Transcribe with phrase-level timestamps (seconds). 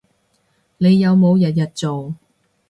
[0.79, 2.15] 你有冇日日做